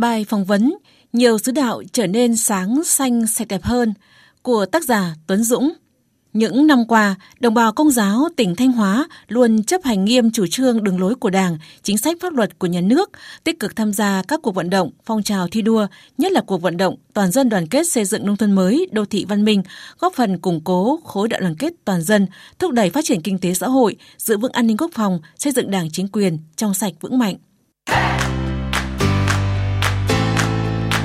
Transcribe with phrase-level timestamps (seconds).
[0.00, 0.74] Bài phỏng vấn
[1.12, 3.94] Nhiều sứ đạo trở nên sáng xanh sạch đẹp hơn
[4.42, 5.72] của tác giả Tuấn Dũng.
[6.32, 10.46] Những năm qua, đồng bào công giáo tỉnh Thanh Hóa luôn chấp hành nghiêm chủ
[10.46, 13.10] trương đường lối của Đảng, chính sách pháp luật của nhà nước,
[13.44, 15.86] tích cực tham gia các cuộc vận động, phong trào thi đua,
[16.18, 19.04] nhất là cuộc vận động toàn dân đoàn kết xây dựng nông thôn mới, đô
[19.04, 19.62] thị văn minh,
[19.98, 22.26] góp phần củng cố khối đại đoàn kết toàn dân,
[22.58, 25.52] thúc đẩy phát triển kinh tế xã hội, giữ vững an ninh quốc phòng, xây
[25.52, 27.36] dựng Đảng chính quyền trong sạch vững mạnh.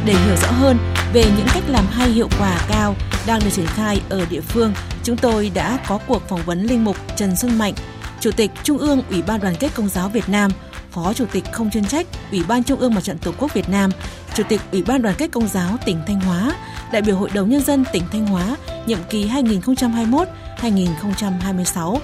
[0.05, 0.77] Để hiểu rõ hơn
[1.14, 2.95] về những cách làm hay hiệu quả cao
[3.27, 4.73] đang được triển khai ở địa phương,
[5.04, 7.73] chúng tôi đã có cuộc phỏng vấn linh mục Trần Xuân Mạnh,
[8.20, 10.52] Chủ tịch Trung ương Ủy ban Đoàn kết Công giáo Việt Nam,
[10.91, 13.70] Phó Chủ tịch không chuyên trách Ủy ban Trung ương Mặt trận Tổ quốc Việt
[13.70, 13.91] Nam,
[14.36, 16.56] Chủ tịch Ủy ban Đoàn kết Công giáo tỉnh Thanh Hóa,
[16.92, 19.30] đại biểu Hội đồng Nhân dân tỉnh Thanh Hóa, nhiệm kỳ
[20.62, 21.98] 2021-2026.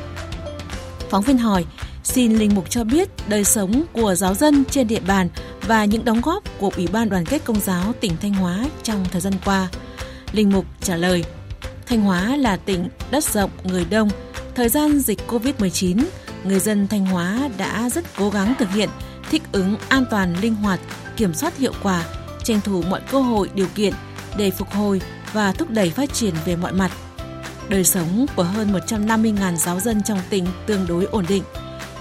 [1.10, 1.66] Phóng viên hỏi,
[2.04, 5.30] xin Linh Mục cho biết đời sống của giáo dân trên địa bàn
[5.62, 9.06] và những đóng góp của Ủy ban Đoàn kết Công giáo tỉnh Thanh Hóa trong
[9.12, 9.68] thời gian qua.
[10.32, 11.24] Linh Mục trả lời,
[11.86, 14.10] Thanh Hóa là tỉnh đất rộng, người đông.
[14.56, 16.04] Thời gian dịch COVID-19,
[16.44, 18.90] người dân Thanh Hóa đã rất cố gắng thực hiện
[19.30, 20.80] thích ứng an toàn, linh hoạt,
[21.18, 22.06] kiểm soát hiệu quả,
[22.44, 23.94] tranh thủ mọi cơ hội, điều kiện
[24.38, 25.02] để phục hồi
[25.34, 26.92] và thúc đẩy phát triển về mọi mặt.
[27.70, 31.44] Đời sống của hơn 150.000 giáo dân trong tỉnh tương đối ổn định.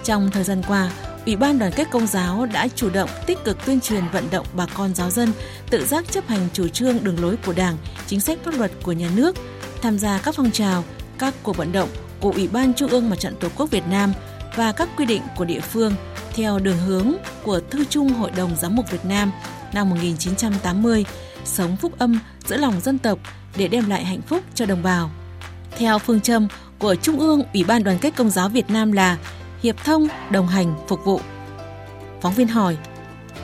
[0.05, 0.91] Trong thời gian qua,
[1.27, 4.47] Ủy ban Đoàn kết Công giáo đã chủ động tích cực tuyên truyền vận động
[4.53, 5.33] bà con giáo dân
[5.71, 7.77] tự giác chấp hành chủ trương đường lối của Đảng,
[8.07, 9.37] chính sách pháp luật của nhà nước,
[9.83, 10.85] tham gia các phong trào,
[11.19, 11.89] các cuộc vận động
[12.21, 14.13] của Ủy ban Trung ương Mặt trận Tổ quốc Việt Nam
[14.57, 15.93] và các quy định của địa phương
[16.35, 17.13] theo đường hướng
[17.45, 19.33] của Thư chung Hội đồng Giám mục Việt Nam
[19.73, 21.05] năm 1980,
[21.45, 23.19] sống phúc âm giữa lòng dân tộc
[23.57, 25.11] để đem lại hạnh phúc cho đồng bào.
[25.79, 26.49] Theo phương châm
[26.79, 29.19] của Trung ương Ủy ban Đoàn kết Công giáo Việt Nam là
[29.63, 31.21] hiệp thông, đồng hành, phục vụ.
[32.21, 32.77] Phóng viên hỏi,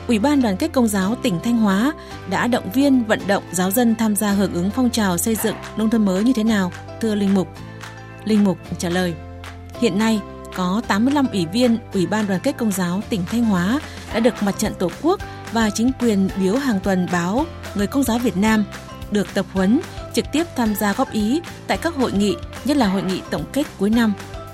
[0.07, 1.93] Ủy ban Đoàn kết Công giáo tỉnh Thanh Hóa
[2.29, 5.55] đã động viên vận động giáo dân tham gia hưởng ứng phong trào xây dựng
[5.77, 6.71] nông thôn mới như thế nào,
[7.01, 7.47] thưa Linh Mục?
[8.25, 9.13] Linh Mục trả lời,
[9.81, 10.21] hiện nay
[10.55, 13.79] có 85 ủy viên Ủy ban Đoàn kết Công giáo tỉnh Thanh Hóa
[14.13, 15.19] đã được Mặt trận Tổ quốc
[15.53, 18.63] và chính quyền biếu hàng tuần báo Người Công giáo Việt Nam
[19.11, 19.79] được tập huấn
[20.13, 23.43] trực tiếp tham gia góp ý tại các hội nghị, nhất là hội nghị tổng
[23.53, 24.13] kết cuối năm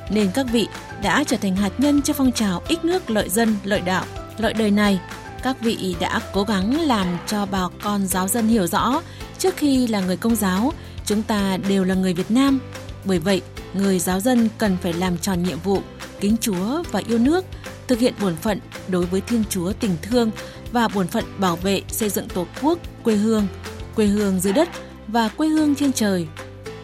[0.10, 0.68] nên các vị
[1.04, 4.06] đã trở thành hạt nhân cho phong trào ích nước lợi dân, lợi đạo,
[4.38, 5.00] lợi đời này.
[5.44, 9.02] Các vị đã cố gắng làm cho bà con giáo dân hiểu rõ,
[9.40, 10.74] trước khi là người công giáo,
[11.06, 12.60] chúng ta đều là người Việt Nam.
[13.06, 13.42] Bởi vậy,
[13.74, 15.82] người giáo dân cần phải làm tròn nhiệm vụ,
[16.20, 17.46] kính Chúa và yêu nước,
[17.88, 20.32] thực hiện bổn phận đối với Thiên Chúa tình thương
[20.72, 23.48] và bổn phận bảo vệ xây dựng Tổ quốc, quê hương,
[23.96, 24.70] quê hương dưới đất
[25.08, 26.28] và quê hương trên trời.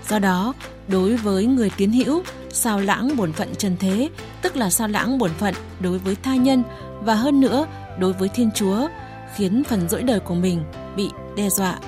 [0.09, 0.53] Do đó,
[0.87, 4.09] đối với người tiến hữu, sao lãng bổn phận trần thế,
[4.41, 6.63] tức là sao lãng bổn phận đối với tha nhân
[7.01, 7.65] và hơn nữa
[7.99, 8.87] đối với Thiên Chúa,
[9.35, 10.63] khiến phần dỗi đời của mình
[10.95, 11.79] bị đe dọa.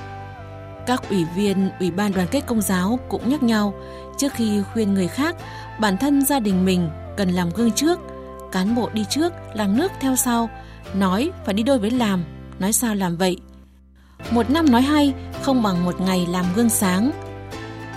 [0.87, 3.73] Các ủy viên Ủy ban đoàn kết công giáo cũng nhắc nhau
[4.17, 5.35] trước khi khuyên người khác,
[5.79, 7.99] bản thân gia đình mình cần làm gương trước,
[8.51, 10.49] cán bộ đi trước, làm nước theo sau,
[10.93, 12.23] nói phải đi đôi với làm,
[12.59, 13.37] nói sao làm vậy.
[14.31, 17.11] Một năm nói hay không bằng một ngày làm gương sáng.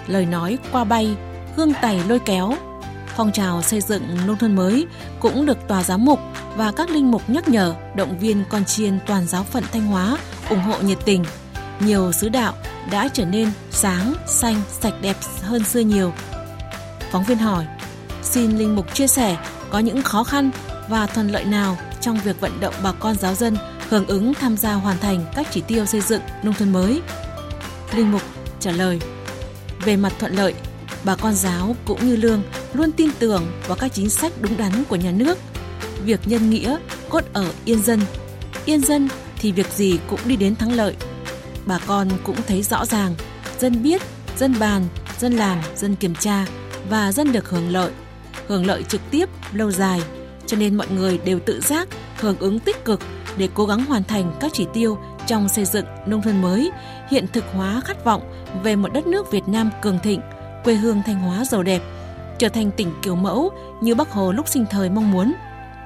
[0.07, 1.17] Lời nói qua bay
[1.57, 2.55] gương tài lôi kéo.
[3.17, 4.87] Phong trào xây dựng nông thôn mới
[5.21, 6.21] cũng được tòa giám mục
[6.57, 10.19] và các linh mục nhắc nhở động viên con chiên toàn giáo phận Thanh Hóa
[10.51, 11.25] ủng hộ nhiệt tình.
[11.81, 12.55] Nhiều sứ đạo
[12.91, 16.13] đã trở nên sáng, xanh, sạch đẹp hơn xưa nhiều.
[17.11, 17.67] Phóng viên hỏi,
[18.23, 19.37] xin linh mục chia sẻ
[19.71, 20.51] có những khó khăn
[20.89, 23.57] và thuận lợi nào trong việc vận động bà con giáo dân
[23.89, 27.01] hưởng ứng tham gia hoàn thành các chỉ tiêu xây dựng nông thôn mới.
[27.95, 28.23] Linh mục
[28.61, 29.01] trả lời,
[29.85, 30.55] về mặt thuận lợi,
[31.05, 32.43] bà con giáo cũng như lương
[32.73, 35.39] luôn tin tưởng vào các chính sách đúng đắn của nhà nước.
[36.05, 36.77] Việc nhân nghĩa
[37.09, 38.01] cốt ở yên dân.
[38.65, 40.97] Yên dân thì việc gì cũng đi đến thắng lợi.
[41.67, 43.15] Bà con cũng thấy rõ ràng,
[43.59, 44.03] dân biết,
[44.37, 44.83] dân bàn,
[45.19, 46.47] dân làm, dân kiểm tra
[46.91, 47.91] và dân được hưởng lợi.
[48.47, 50.03] Hưởng lợi trực tiếp, lâu dài,
[50.47, 51.89] cho nên mọi người đều tự giác,
[52.21, 53.01] hưởng ứng tích cực
[53.37, 56.71] để cố gắng hoàn thành các chỉ tiêu trong xây dựng nông thôn mới,
[57.11, 58.23] hiện thực hóa khát vọng
[58.63, 60.21] về một đất nước Việt Nam cường thịnh,
[60.65, 61.83] quê hương Thanh Hóa giàu đẹp,
[62.39, 65.35] trở thành tỉnh kiểu mẫu như Bắc Hồ lúc sinh thời mong muốn.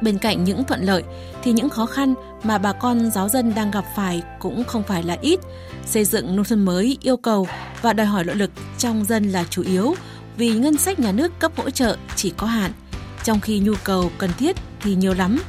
[0.02, 1.02] Bên cạnh những thuận lợi
[1.42, 5.02] thì những khó khăn mà bà con giáo dân đang gặp phải cũng không phải
[5.02, 5.40] là ít.
[5.86, 7.48] Xây dựng nông thôn mới yêu cầu
[7.82, 9.94] và đòi hỏi nội lực trong dân là chủ yếu
[10.36, 12.72] vì ngân sách nhà nước cấp hỗ trợ chỉ có hạn,
[13.24, 15.42] trong khi nhu cầu cần thiết thì nhiều lắm.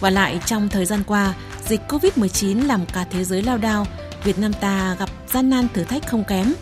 [0.00, 1.34] Và lại trong thời gian qua,
[1.66, 3.86] dịch Covid-19 làm cả thế giới lao đao,
[4.24, 6.52] Việt Nam ta gặp gian nan thử thách không kém.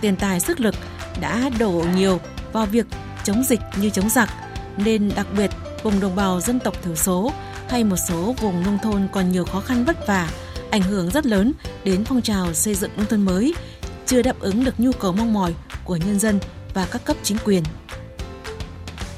[0.00, 0.74] Tiền tài sức lực
[1.20, 2.20] đã đổ nhiều
[2.52, 2.86] vào việc
[3.24, 4.28] chống dịch như chống giặc,
[4.76, 5.50] nên đặc biệt
[5.82, 7.32] vùng đồng bào dân tộc thiểu số
[7.68, 10.28] hay một số vùng nông thôn còn nhiều khó khăn vất vả
[10.70, 11.52] ảnh hưởng rất lớn
[11.84, 13.54] đến phong trào xây dựng nông thôn mới,
[14.06, 15.54] chưa đáp ứng được nhu cầu mong mỏi
[15.84, 16.38] của nhân dân
[16.74, 17.62] và các cấp chính quyền.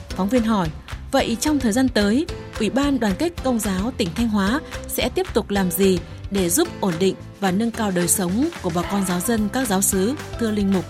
[0.09, 0.69] Phóng viên hỏi,
[1.13, 2.27] vậy trong thời gian tới,
[2.59, 5.99] Ủy ban Đoàn kết Công giáo tỉnh Thanh Hóa sẽ tiếp tục làm gì
[6.31, 9.69] để giúp ổn định và nâng cao đời sống của bà con giáo dân các
[9.69, 10.85] giáo sứ thưa Linh Mục?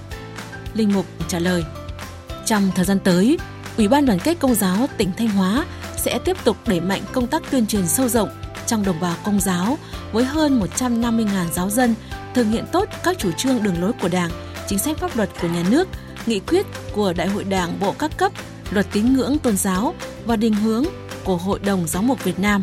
[0.75, 1.65] Linh Mục trả lời,
[2.47, 3.39] trong thời gian tới,
[3.77, 7.27] Ủy ban Đoàn kết Công giáo tỉnh Thanh Hóa sẽ tiếp tục đẩy mạnh công
[7.27, 8.29] tác tuyên truyền sâu rộng
[8.67, 9.79] trong đồng bào công giáo
[10.13, 11.95] với hơn 150.000 giáo dân
[12.35, 14.31] thực hiện tốt các chủ trương đường lối của Đảng,
[14.69, 15.89] chính sách pháp luật của nhà nước,
[16.27, 18.33] nghị quyết của Đại hội Đảng bộ các cấp,
[18.71, 19.95] luật tín ngưỡng tôn giáo
[20.25, 20.85] và định hướng
[21.25, 22.63] của Hội đồng Giáo mục Việt Nam.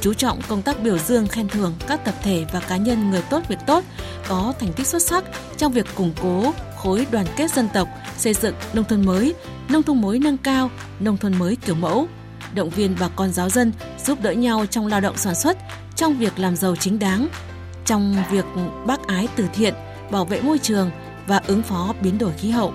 [0.00, 3.22] Chú trọng công tác biểu dương khen thưởng các tập thể và cá nhân người
[3.30, 3.84] tốt việc tốt
[4.28, 5.24] có thành tích xuất sắc
[5.56, 9.34] trong việc củng cố khối đoàn kết dân tộc, xây dựng nông thôn mới,
[9.68, 12.08] nông thôn mới nâng cao, nông thôn mới kiểu mẫu,
[12.54, 13.72] động viên bà con giáo dân
[14.04, 15.58] giúp đỡ nhau trong lao động sản xuất,
[15.96, 17.28] trong việc làm giàu chính đáng,
[17.84, 18.44] trong việc
[18.86, 19.74] bác ái từ thiện,
[20.10, 20.90] bảo vệ môi trường
[21.26, 22.74] và ứng phó biến đổi khí hậu.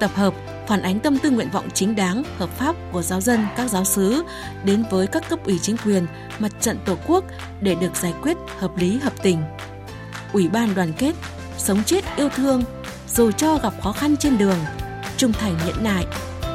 [0.00, 0.34] Tập hợp
[0.68, 3.84] phản ánh tâm tư nguyện vọng chính đáng, hợp pháp của giáo dân các giáo
[3.84, 4.22] sứ
[4.64, 6.06] đến với các cấp ủy chính quyền,
[6.38, 7.24] mặt trận tổ quốc
[7.60, 9.42] để được giải quyết hợp lý hợp tình.
[10.32, 11.12] Ủy ban đoàn kết,
[11.58, 12.62] sống chết yêu thương,
[13.14, 14.58] dù cho gặp khó khăn trên đường,
[15.16, 16.06] trung thành nhẫn nại,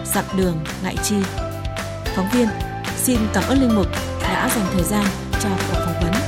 [0.05, 1.15] dặm đường ngại chi.
[2.15, 2.47] Phóng viên,
[2.97, 3.87] xin cảm ơn Linh Mục
[4.21, 5.05] đã dành thời gian
[5.43, 6.18] cho cuộc phỏng vấn.